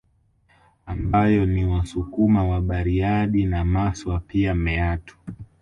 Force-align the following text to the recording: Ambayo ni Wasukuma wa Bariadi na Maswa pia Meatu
Ambayo 0.85 1.45
ni 1.45 1.65
Wasukuma 1.65 2.43
wa 2.47 2.61
Bariadi 2.61 3.45
na 3.45 3.65
Maswa 3.65 4.19
pia 4.19 4.55
Meatu 4.55 5.17